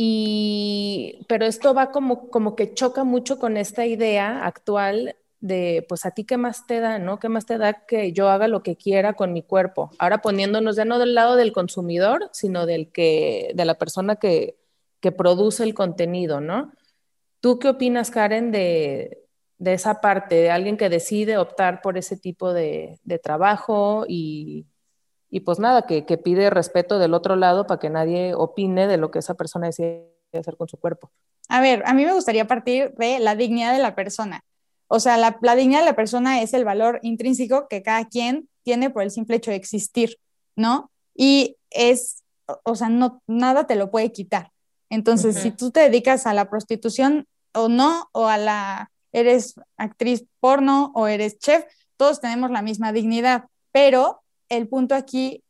[0.00, 6.06] Y, pero esto va como, como que choca mucho con esta idea actual de, pues
[6.06, 7.18] a ti qué más te da, ¿no?
[7.18, 9.90] ¿Qué más te da que yo haga lo que quiera con mi cuerpo?
[9.98, 14.56] Ahora poniéndonos ya no del lado del consumidor, sino del que, de la persona que,
[15.00, 16.70] que produce el contenido, ¿no?
[17.40, 19.24] ¿Tú qué opinas, Karen, de,
[19.58, 24.64] de esa parte, de alguien que decide optar por ese tipo de, de trabajo y,
[25.30, 28.96] y pues nada, que, que, pide respeto del otro lado para que nadie opine de
[28.96, 31.10] lo que esa persona decide hacer con su cuerpo.
[31.48, 34.44] A ver, a mí me gustaría partir de la dignidad de la persona.
[34.86, 38.48] O sea, la, la, dignidad de la persona es el valor intrínseco que cada quien
[38.62, 40.16] tiene por el simple hecho de existir,
[40.56, 40.90] ¿no?
[41.14, 42.22] Y es,
[42.64, 44.50] o sea, no, nada te lo puede quitar.
[44.88, 45.42] Entonces, uh -huh.
[45.42, 50.92] si tú te dedicas a la prostitución o no, o a la, eres actriz porno
[50.94, 51.64] o eres chef,
[51.96, 55.42] todos tenemos la misma dignidad, pero el punto aquí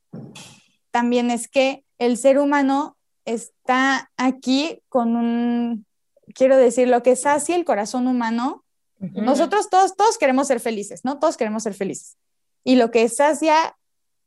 [0.91, 5.87] también es que el ser humano está aquí con un,
[6.35, 8.65] quiero decir, lo que sacia el corazón humano.
[9.01, 9.23] Uh -huh.
[9.23, 11.19] Nosotros todos, todos queremos ser felices, ¿no?
[11.19, 12.17] Todos queremos ser felices.
[12.65, 13.77] Y lo que sacia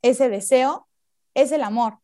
[0.02, 0.86] ese deseo
[1.34, 1.98] es el amor.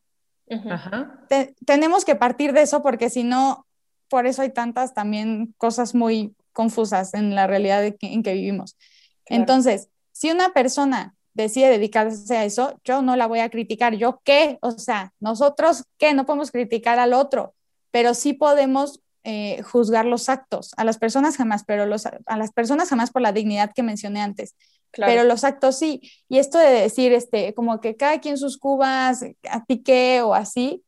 [0.47, 1.27] Uh -huh.
[1.29, 3.67] Te, tenemos que partir de eso porque si no,
[4.09, 8.77] por eso hay tantas también cosas muy confusas en la realidad que, en que vivimos.
[9.25, 9.43] Claro.
[9.43, 13.95] Entonces, si una persona decide dedicarse a eso, yo no la voy a criticar.
[13.95, 14.59] ¿Yo qué?
[14.61, 16.15] O sea, nosotros qué?
[16.15, 17.55] No podemos criticar al otro,
[17.91, 20.73] pero sí podemos eh, juzgar los actos.
[20.77, 24.21] A las personas jamás, pero los, a las personas jamás por la dignidad que mencioné
[24.21, 24.55] antes.
[24.91, 25.13] Claro.
[25.13, 26.01] Pero los actos sí.
[26.29, 30.35] Y esto de decir, este, como que cada quien sus cubas, a ti qué o
[30.35, 30.83] así,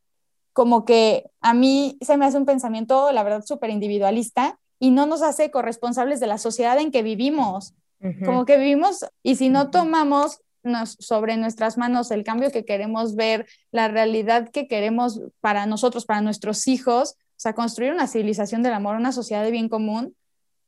[0.52, 5.06] como que a mí se me hace un pensamiento, la verdad, súper individualista y no
[5.06, 7.74] nos hace corresponsables de la sociedad en que vivimos.
[8.00, 8.24] Uh -huh.
[8.26, 13.14] Como que vivimos y si no tomamos nos, sobre nuestras manos el cambio que queremos
[13.14, 18.62] ver, la realidad que queremos para nosotros, para nuestros hijos, o sea, construir una civilización
[18.62, 20.14] del amor, una sociedad de bien común,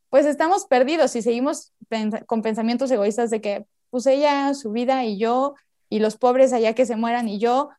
[0.09, 5.05] pues estamos perdidos y seguimos pens con pensamientos egoístas de que pues ella, su vida
[5.05, 5.55] y yo,
[5.91, 7.71] y los pobres allá que se mueran y yo,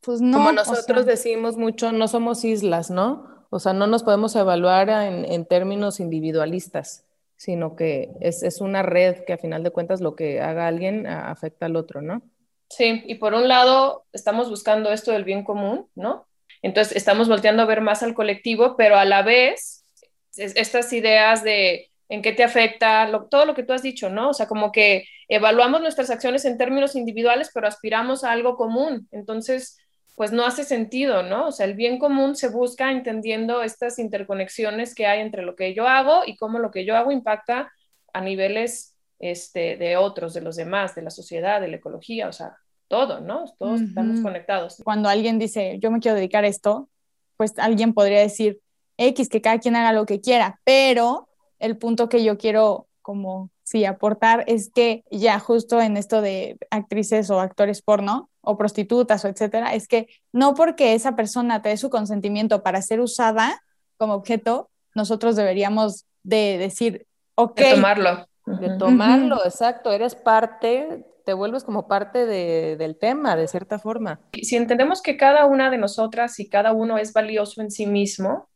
[0.00, 0.38] pues no.
[0.38, 3.26] Como nosotros o sea, decimos mucho, no somos islas, ¿no?
[3.48, 7.03] O sea, no nos podemos evaluar en, en términos individualistas
[7.36, 11.06] sino que es, es, una red que a final de cuentas lo que haga alguien
[11.06, 12.22] afecta al otro, ¿no?
[12.68, 16.26] Sí, y por un lado estamos buscando esto del bien común, ¿no?
[16.62, 19.84] Entonces estamos volteando a ver más al colectivo, pero a la vez
[20.36, 24.30] es, estas ideas de en qué te afecta, todo lo que tú has dicho, ¿no?
[24.30, 29.08] O sea, como que evaluamos nuestras acciones en términos individuales, pero aspiramos a algo común.
[29.10, 29.78] Entonces,
[30.14, 31.48] pues no hace sentido, ¿no?
[31.48, 35.74] O sea, el bien común se busca entendiendo estas interconexiones que hay entre lo que
[35.74, 37.72] yo hago y cómo lo que yo hago impacta
[38.12, 42.32] a niveles este, de otros, de los demás, de la sociedad, de la ecología, o
[42.32, 43.44] sea, todo, ¿no?
[43.58, 43.88] Todos uh -huh.
[43.88, 44.80] estamos conectados.
[44.84, 46.88] Cuando alguien dice, yo me quiero dedicar a esto,
[47.36, 48.60] pues alguien podría decir,
[48.96, 53.50] X, que cada quien haga lo que quiera, pero el punto que yo quiero como
[53.64, 59.24] sí aportar es que ya justo en esto de actrices o actores porno, o prostitutas
[59.24, 63.60] o etcétera, es que no porque esa persona te dé su consentimiento para ser usada
[63.96, 67.58] como objeto, nosotros deberíamos de decir, ok.
[67.58, 68.28] De tomarlo.
[68.46, 69.46] De tomarlo, uh -huh.
[69.46, 69.92] exacto.
[69.92, 74.20] Eres parte, te vuelves como parte de, del tema, de cierta forma.
[74.40, 78.48] Si entendemos que cada una de nosotras y cada uno es valioso en sí mismo,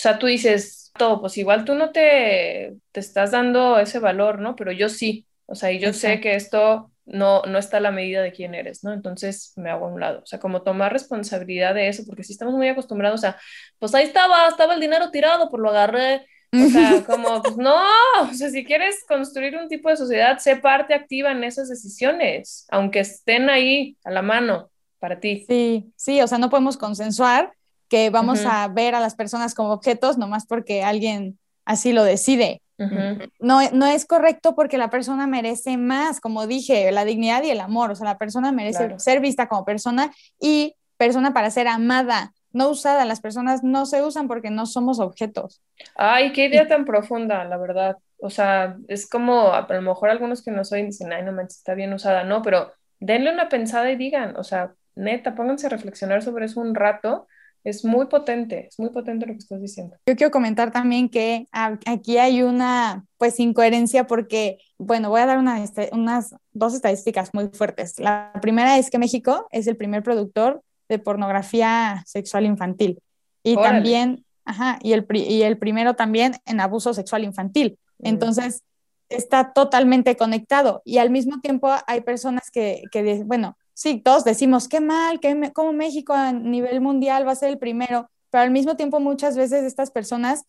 [0.00, 4.40] o sea, tú dices, todo, pues igual tú no te, te estás dando ese valor,
[4.40, 4.56] ¿no?
[4.56, 5.26] Pero yo sí.
[5.46, 6.14] O sea, y yo Exacto.
[6.14, 8.92] sé que esto no, no está a la medida de quién eres, ¿no?
[8.92, 10.20] Entonces me hago a un lado.
[10.22, 13.38] O sea, como tomar responsabilidad de eso, porque si estamos muy acostumbrados a,
[13.78, 16.26] pues ahí estaba, estaba el dinero tirado, pues lo agarré.
[16.52, 17.76] O sea, como, pues no,
[18.22, 22.66] o sea, si quieres construir un tipo de sociedad, sé parte activa en esas decisiones,
[22.70, 25.44] aunque estén ahí a la mano para ti.
[25.48, 27.52] Sí, sí, o sea, no podemos consensuar
[27.88, 28.64] que vamos uh -huh.
[28.64, 32.62] a ver a las personas como objetos nomás porque alguien así lo decide.
[32.80, 33.32] Uh -huh.
[33.40, 37.60] no, no es correcto porque la persona merece más, como dije, la dignidad y el
[37.60, 37.90] amor.
[37.90, 38.98] O sea, la persona merece claro.
[38.98, 43.04] ser vista como persona y persona para ser amada, no usada.
[43.04, 45.62] Las personas no se usan porque no somos objetos.
[45.94, 47.98] Ay, qué idea tan profunda, la verdad.
[48.18, 51.58] O sea, es como, a lo mejor algunos que nos oyen dicen, ay, no manches,
[51.58, 52.24] está bien usada.
[52.24, 56.60] No, pero denle una pensada y digan, o sea, neta, pónganse a reflexionar sobre eso
[56.60, 57.26] un rato
[57.64, 59.96] Es muy potente, es muy potente lo que estás diciendo.
[60.06, 65.38] Yo quiero comentar también que aquí hay una pues incoherencia porque, bueno, voy a dar
[65.38, 67.98] una, este, unas dos estadísticas muy fuertes.
[67.98, 73.00] La primera es que México es el primer productor de pornografía sexual infantil
[73.42, 77.78] y también, ajá, y el, y el primero también en abuso sexual infantil.
[77.98, 78.06] Mm.
[78.06, 78.62] Entonces,
[79.10, 84.68] está totalmente conectado y al mismo tiempo hay personas que, que bueno, sí, todos decimos,
[84.68, 88.50] qué mal, que como México a nivel mundial va a ser el primero, pero al
[88.50, 90.44] mismo tiempo muchas veces estas personas,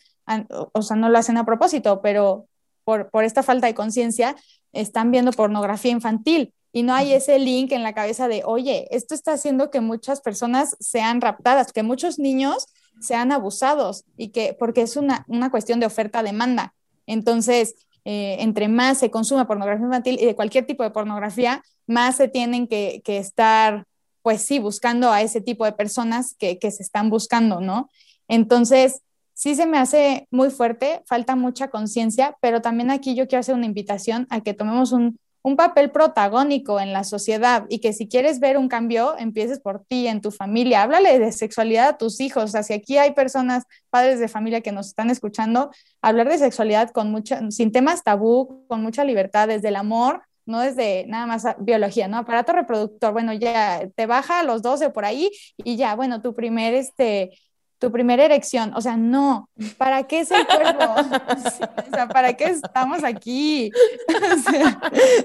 [0.74, 2.50] o sea, no lo hacen a propósito, pero
[2.84, 4.36] por, por esta falta de conciencia,
[4.74, 9.16] están viendo pornografía infantil y no hay ese link en la cabeza de, oye, esto
[9.16, 12.68] está haciendo que muchas personas sean raptadas, que muchos niños
[13.00, 16.74] sean abusados y que, porque es una, una cuestión de oferta-demanda.
[17.08, 22.16] Entonces, eh, entre más se consume pornografía infantil y de cualquier tipo de pornografía, más
[22.16, 23.86] se tienen que, estar,
[24.22, 27.90] pues sí, buscando a ese tipo de personas que, se están buscando, ¿no?
[28.28, 29.02] Entonces,
[29.34, 33.56] sí se me hace muy fuerte, falta mucha conciencia, pero también aquí yo quiero hacer
[33.56, 38.08] una invitación a que tomemos un, un papel protagónico en la sociedad y que si
[38.08, 40.84] quieres ver un cambio, empieces por ti, en tu familia.
[40.84, 42.54] Háblale de sexualidad a tus hijos.
[42.54, 47.12] O aquí hay personas, padres de familia que nos están escuchando, hablar de sexualidad con
[47.12, 52.08] mucha, sin temas tabú, con mucha libertad, desde el amor, no desde nada más biología,
[52.08, 52.18] ¿no?
[52.18, 56.34] Aparato reproductor, bueno, ya te baja a los 12 por ahí y ya, bueno, tu
[56.34, 57.32] primer, este,
[57.82, 58.74] tu primera erección.
[58.76, 60.84] O sea, no, ¿para qué es el cuerpo?
[61.88, 63.72] o sea, ¿para qué estamos aquí?
[64.12, 64.80] O sea,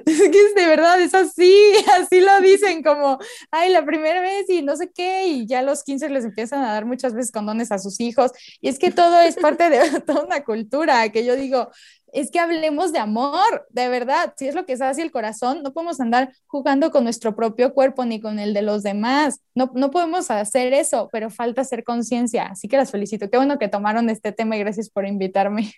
[0.06, 1.54] es que de verdad es así,
[2.00, 3.18] así lo dicen como,
[3.50, 6.64] ay, la primera vez y no sé qué, y ya a los 15 les empiezan
[6.64, 8.32] a dar muchas veces condones a sus hijos.
[8.60, 11.70] Y es que todo es parte de toda una cultura que yo digo,
[12.12, 15.62] es que hablemos de amor, de verdad, si es lo que está hacia el corazón,
[15.62, 19.70] no podemos andar jugando con nuestro propio cuerpo ni con el de los demás, no,
[19.74, 23.68] no podemos hacer eso, pero falta hacer conciencia, así que las felicito, qué bueno que
[23.68, 25.72] tomaron este tema y gracias por invitarme.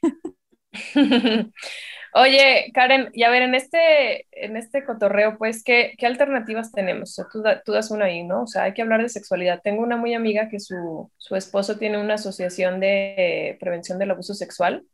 [2.14, 7.14] Oye, Karen, y a ver, en este, en este cotorreo, pues, ¿qué, qué alternativas tenemos?
[7.30, 8.44] Tú, tú, das una ahí, ¿no?
[8.44, 9.60] O sea, hay que hablar de sexualidad.
[9.62, 14.32] Tengo una muy amiga que su, su esposo tiene una asociación de prevención del abuso
[14.32, 14.84] sexual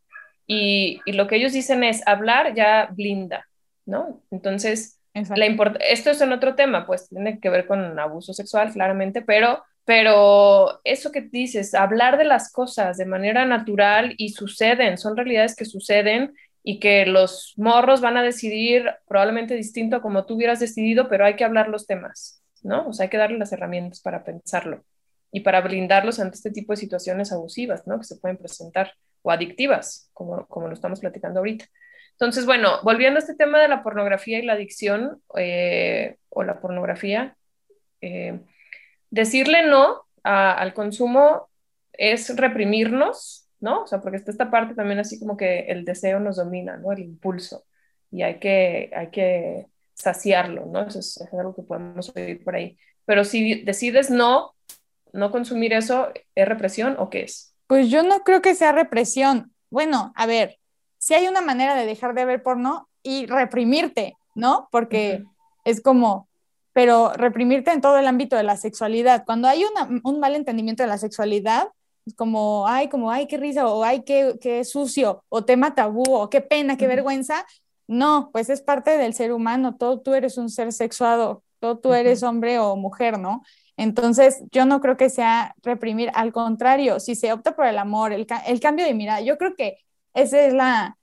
[0.46, 3.46] y, lo que ellos dicen es, hablar ya blinda,
[3.86, 4.22] ¿no?
[4.30, 5.46] Entonces, la
[5.80, 10.80] esto es en otro tema, pues tiene que ver con abuso sexual, claramente, pero, pero
[10.84, 15.64] eso que dices, hablar de las cosas de manera natural y suceden, son realidades que
[15.64, 21.08] suceden y que los morros van a decidir probablemente distinto a como tú hubieras decidido,
[21.08, 22.88] pero hay que hablar los temas, ¿no?
[22.88, 24.82] O sea, hay que darle las herramientas para pensarlo
[25.30, 27.98] y para blindarlos ante este tipo de situaciones abusivas, ¿no?
[27.98, 31.64] Que se pueden presentar o adictivas, como, como lo estamos platicando ahorita.
[32.12, 36.60] Entonces, bueno, volviendo a este tema de la pornografía y la adicción eh, o la
[36.60, 37.36] pornografía,
[38.02, 38.38] eh,
[39.10, 41.48] decirle no al consumo
[41.92, 43.82] es reprimirnos, ¿no?
[43.82, 46.92] O sea, porque está esta parte también así como que el deseo nos domina, ¿no?
[46.92, 47.64] El impulso.
[48.10, 50.86] Y hay que, hay que saciarlo, ¿no?
[50.86, 52.78] Eso es, es algo que podemos oír por ahí.
[53.06, 54.54] Pero si decides no,
[55.12, 57.53] no consumir eso, ¿es represión o qué es?
[57.74, 59.52] Pues yo no creo que sea represión.
[59.68, 60.60] Bueno, a ver,
[60.98, 64.68] si hay una manera de dejar de ver porno y reprimirte, ¿no?
[64.70, 65.24] Porque
[65.64, 66.28] es como,
[66.72, 69.24] pero reprimirte en todo el ámbito de la sexualidad.
[69.26, 69.64] Cuando hay
[70.04, 71.66] un mal entendimiento de la sexualidad,
[72.06, 76.04] es como, ay, como, ay, qué risa, o ay, qué, qué sucio, o tema tabú,
[76.06, 77.44] o qué pena, qué vergüenza.
[77.88, 81.92] No, pues es parte del ser humano, todo tú eres un ser sexuado, todo tú
[81.92, 83.42] eres hombre o mujer, ¿no?
[83.76, 88.12] Entonces, yo no creo que sea reprimir, al contrario, si se opta por el amor,
[88.12, 88.26] el,
[88.60, 89.78] cambio de mirada, yo creo que
[90.14, 90.96] ese es, la,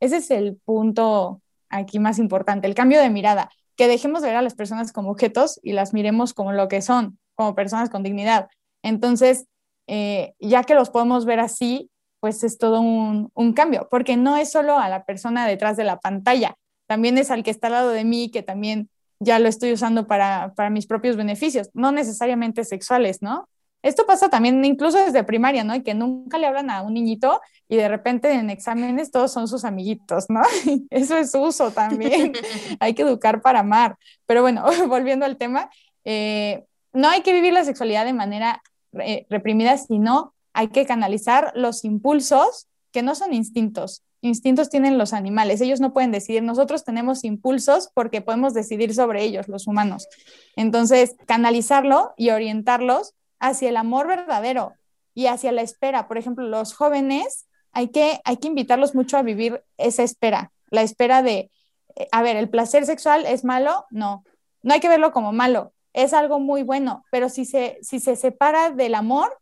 [0.00, 4.36] ese es el punto aquí más importante, el cambio de mirada, que dejemos de ver
[4.36, 8.02] a las personas como objetos y las miremos como lo que son, como personas con
[8.02, 8.48] dignidad.
[8.82, 9.46] Entonces,
[9.86, 14.36] eh, ya que los podemos ver así, pues es todo un, un cambio, porque no
[14.36, 17.74] es solo a la persona detrás de la pantalla, también es al que está al
[17.74, 21.92] lado de mí, que también ya lo estoy usando para, para mis propios beneficios, no
[21.92, 23.48] necesariamente sexuales, ¿no?
[23.82, 25.74] Esto pasa también incluso desde primaria, ¿no?
[25.74, 29.46] Y que nunca le hablan a un niñito y de repente en exámenes todos son
[29.46, 30.42] sus amiguitos, ¿no?
[30.90, 32.32] Eso es uso también.
[32.80, 33.96] hay que educar para amar.
[34.26, 35.70] Pero bueno, volviendo al tema,
[36.04, 38.62] eh, no hay que vivir la sexualidad de manera
[39.00, 45.12] eh, reprimida, sino hay que canalizar los impulsos que no son instintos, instintos tienen los
[45.12, 50.08] animales, ellos no pueden decidir, nosotros tenemos impulsos porque podemos decidir sobre ellos, los humanos.
[50.56, 54.74] Entonces, canalizarlo y orientarlos hacia el amor verdadero
[55.14, 56.08] y hacia la espera.
[56.08, 60.82] Por ejemplo, los jóvenes hay que, hay que invitarlos mucho a vivir esa espera, la
[60.82, 61.50] espera de,
[61.96, 63.86] eh, a ver, ¿el placer sexual es malo?
[63.90, 64.24] No,
[64.62, 68.16] no hay que verlo como malo, es algo muy bueno, pero si se, si se
[68.16, 69.36] separa del amor,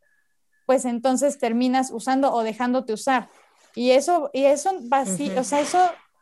[0.67, 3.31] pues entonces terminas usando o dejándote usar.
[3.77, 5.79] Y eso, y eso vacío, o sea, eso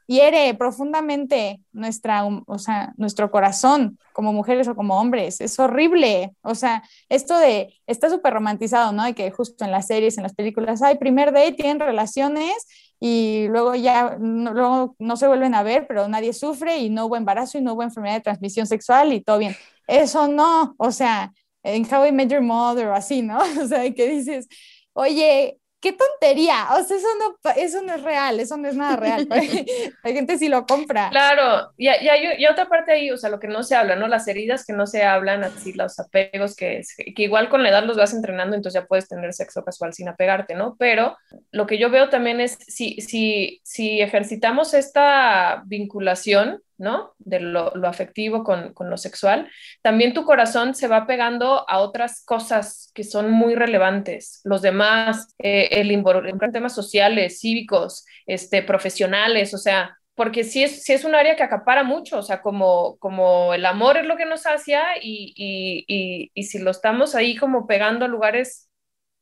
[0.07, 5.41] hiere profundamente nuestra, o sea, nuestro corazón como mujeres o como hombres.
[5.41, 6.35] Es horrible.
[6.43, 9.05] O sea, esto de, está súper romantizado, ¿no?
[9.05, 12.55] De que justo en las series, en las películas, hay primer date, tienen relaciones
[12.99, 17.07] y luego ya no, luego no se vuelven a ver, pero nadie sufre y no
[17.07, 19.57] hubo embarazo y no hubo enfermedad de transmisión sexual y todo bien.
[19.87, 23.39] Eso no, o sea, en How I Met Your Mother o así, ¿no?
[23.63, 24.49] O sea, que dices,
[24.93, 28.97] oye, qué tontería, o sea, eso no, eso no es real, eso no es nada
[28.97, 29.29] real,
[30.03, 31.11] la gente sí lo compra.
[31.11, 34.09] Claro, y, y, y, otra parte ahí, o sea, lo que no se habla, ¿no?
[34.09, 36.81] Las heridas que no se hablan, así los apegos que,
[37.15, 40.09] que igual con la edad los vas entrenando, entonces ya puedes tener sexo casual sin
[40.09, 40.75] apegarte, ¿no?
[40.79, 41.19] Pero
[41.51, 47.15] lo que yo veo también es, si, si, si ejercitamos esta vinculación, ¿no?
[47.19, 49.51] De lo, afectivo con, lo sexual,
[49.83, 55.35] también tu corazón se va pegando a otras cosas que son muy relevantes, los demás,
[55.39, 61.15] eh, el involucrar temas sociales, cívicos, este, profesionales, o sea, porque sí es, es un
[61.15, 64.83] área que acapara mucho, o sea, como, como el amor es lo que nos sacia
[65.01, 68.69] y, y, y si lo estamos ahí como pegando a lugares,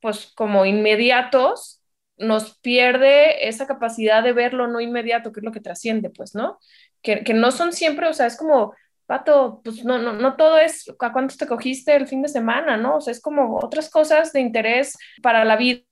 [0.00, 1.82] pues como inmediatos,
[2.22, 6.58] nos pierde esa capacidad de verlo no inmediato, que es lo que trasciende, pues, ¿no?
[7.02, 8.74] Que, no son siempre, o sea, es como,
[9.06, 12.76] pato, pues no, no, no todo es a cuántos te cogiste el fin de semana,
[12.76, 12.96] ¿no?
[12.96, 15.84] O sea, es como otras cosas de interés para la vida,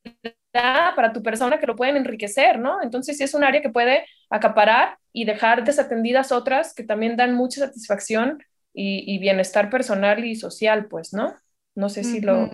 [0.53, 2.83] para tu persona que lo pueden enriquecer, ¿no?
[2.83, 7.35] Entonces sí es un área que puede acaparar y dejar desatendidas otras que también dan
[7.35, 8.43] mucha satisfacción
[8.73, 11.35] y bienestar personal y social, pues, ¿no?
[11.75, 12.51] No sé si lo,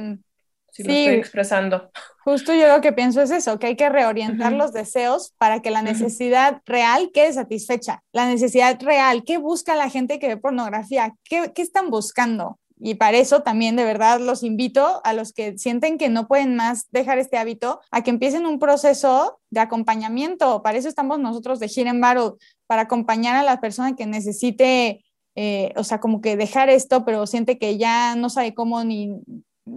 [0.76, 1.90] si sí, lo estoy expresando.
[2.24, 5.70] Justo yo lo que pienso es eso, que hay que reorientar los deseos para que
[5.70, 8.02] la necesidad real quede satisfecha.
[8.12, 11.14] La necesidad real, ¿qué busca la gente que ve pornografía?
[11.24, 12.58] ¿Qué, ¿Qué están buscando?
[12.78, 16.56] Y para eso también de verdad los invito a los que sienten que no pueden
[16.56, 20.62] más dejar este hábito a que empiecen un proceso de acompañamiento.
[20.62, 22.32] Para eso estamos nosotros de Hidden Battle,
[22.66, 25.04] para acompañar a la persona que necesite,
[25.36, 29.10] eh, o sea, como que dejar esto, pero siente que ya no sabe cómo ni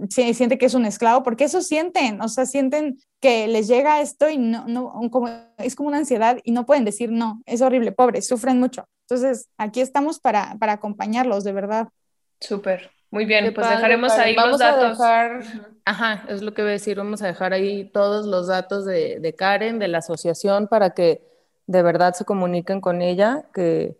[0.08, 4.28] siente que es un esclavo, porque eso sienten, o sea, sienten que les llega esto
[4.28, 7.92] y no, no como, es como una ansiedad y no pueden decir no, es horrible,
[7.92, 8.84] pobres, sufren mucho.
[9.08, 11.88] Entonces, aquí estamos para, para acompañarlos, de verdad.
[12.40, 14.98] Súper, muy bien, pues dejaremos ahí los datos.
[14.98, 15.42] dejar,
[15.84, 19.18] ajá, es lo que voy a decir, vamos a dejar ahí todos los datos de,
[19.18, 21.22] de Karen, de la asociación, para que
[21.66, 23.96] de verdad se comuniquen con ella, que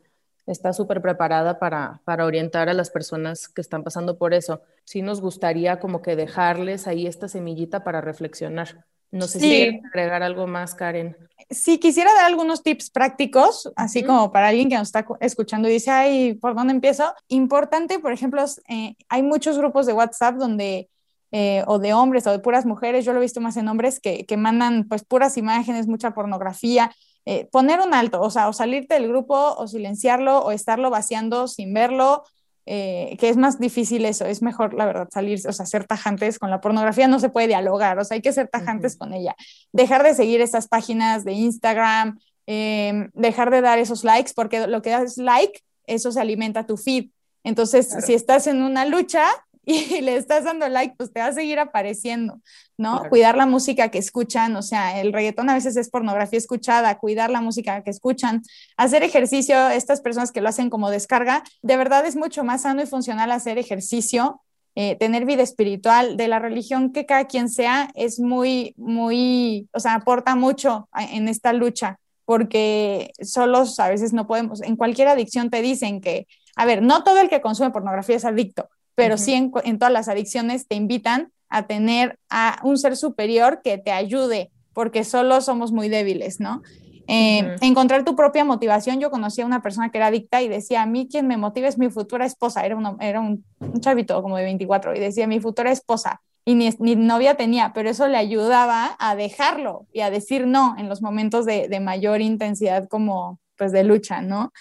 [0.52, 4.62] está súper preparada para, para, orientar a las personas que están pasando por eso.
[4.84, 8.84] Sí nos gustaría como que dejarles ahí esta semillita para reflexionar.
[9.12, 11.16] No sé si quieres agregar algo más, Karen.
[11.50, 15.72] Sí, quisiera dar algunos tips prácticos, así como para alguien que nos está escuchando y
[15.72, 17.12] dice, ay, ¿por dónde empiezo?
[17.26, 20.88] Importante, por ejemplo, eh, hay muchos grupos de WhatsApp donde
[21.32, 24.00] eh, o de hombres o de puras mujeres, yo lo he visto más en hombres
[24.00, 26.92] que, que mandan pues puras imágenes, mucha pornografía,
[27.26, 31.48] eh, poner un alto, o sea, o salirte del grupo o silenciarlo o estarlo vaciando
[31.48, 32.24] sin verlo,
[32.66, 36.38] eh, que es más difícil eso, es mejor, la verdad, salirse, o sea, ser tajantes
[36.38, 39.34] con la pornografía, no se puede dialogar, o sea, hay que ser tajantes con ella,
[39.72, 44.82] dejar de seguir esas páginas de Instagram, em, dejar de dar esos likes, porque lo
[44.82, 47.10] que das like, eso se alimenta tu feed.
[47.42, 49.24] Entonces, si estás en una lucha,
[49.70, 52.40] y le estás dando like, pues te va a seguir apareciendo,
[52.76, 53.02] ¿no?
[53.08, 57.30] Cuidar la música que escuchan, o sea, el reggaetón a veces es pornografía escuchada, cuidar
[57.30, 58.42] la música que escuchan,
[58.76, 62.82] hacer ejercicio, estas personas que lo hacen como descarga, de verdad es mucho más sano
[62.82, 64.40] y funcional hacer ejercicio,
[64.76, 69.80] eh, tener vida espiritual, de la religión que cada quien sea, es muy, muy, o
[69.80, 75.50] sea, aporta mucho en esta lucha, porque solos a veces no podemos, en cualquier adicción
[75.50, 78.68] te dicen que, a ver, no todo el que consume pornografía es adicto,
[79.00, 83.78] pero sí en, todas las adicciones te invitan a tener a un ser superior que
[83.78, 86.60] te ayude, porque solo somos muy débiles, ¿no?
[87.08, 89.00] Eh, encontrar tu propia motivación.
[89.00, 91.66] Yo conocí a una persona que era adicta y decía, a mí quien me motiva
[91.66, 92.64] es mi futura esposa.
[92.64, 93.42] Era, era un,
[93.80, 96.20] chavito como de 24 y decía, mi futura esposa.
[96.44, 100.76] Y ni, ni, novia tenía, pero eso le ayudaba a dejarlo y a decir no
[100.78, 104.52] en los momentos de, de mayor intensidad como pues de lucha, ¿no?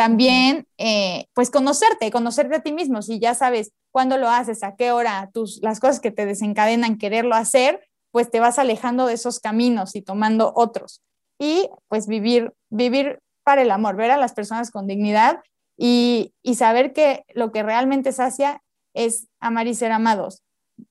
[0.00, 4.74] También, eh, pues conocerte, conocerte a ti mismo, si ya sabes cuándo lo haces, a
[4.74, 9.12] qué hora, tus, las cosas que te desencadenan quererlo hacer, pues te vas alejando de
[9.12, 11.02] esos caminos y tomando otros.
[11.38, 15.40] Y pues vivir, vivir para el amor, ver a las personas con dignidad
[15.76, 18.62] y, saber que lo que realmente sacia
[18.94, 20.42] es amar y ser amados.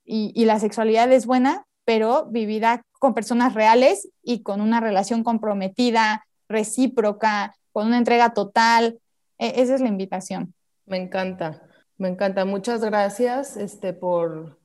[0.06, 5.24] Y, y la sexualidad es buena, pero vivida con personas reales y con una relación
[5.24, 9.00] comprometida, recíproca, con una entrega total.
[9.38, 10.54] E, esa es la invitación.
[10.86, 11.62] Me encanta,
[11.98, 12.46] me encanta.
[12.46, 14.60] Muchas gracias este, por,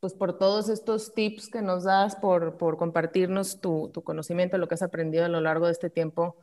[0.00, 4.68] pues por todos estos tips que nos das, por, por compartirnos tu, tu, conocimiento, lo
[4.68, 6.36] que has aprendido a lo largo de este tiempo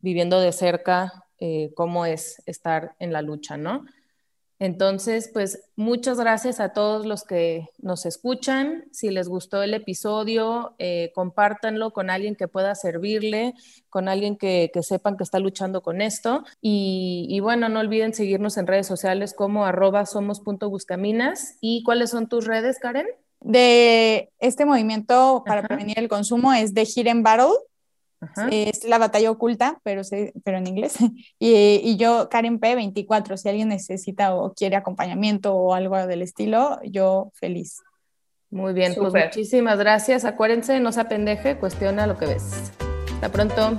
[0.00, 3.84] viviendo de cerca eh, cómo es estar en la lucha, ¿no?
[4.58, 8.84] Entonces, pues muchas gracias a todos los que nos escuchan.
[8.90, 13.54] Si les gustó el episodio, eh, compártanlo con alguien que pueda servirle,
[13.90, 16.44] con alguien que, sepan que está luchando con esto.
[16.62, 21.58] Y, bueno, no olviden seguirnos en redes sociales como arroba somos.buscaminas.
[21.60, 23.06] ¿Y cuáles son tus redes, Karen?
[23.40, 27.52] De este movimiento para prevenir el consumo es de Hidden Battle
[28.50, 30.02] es la batalla oculta, pero,
[30.44, 30.96] pero en inglés.
[31.38, 36.78] Y, yo, Karen P, 24, si alguien necesita o quiere acompañamiento o algo del estilo,
[36.84, 37.82] yo feliz.
[38.50, 40.24] Muy bien, pues muchísimas gracias.
[40.24, 42.72] Acuérdense, no se apendeje, cuestiona lo que ves.
[43.14, 43.76] Hasta pronto.